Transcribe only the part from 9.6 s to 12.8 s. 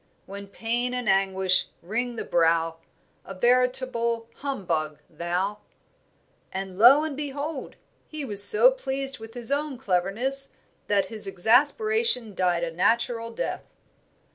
cleverness that his exasperation died a